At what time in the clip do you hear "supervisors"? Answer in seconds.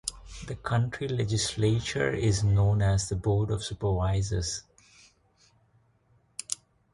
3.63-4.63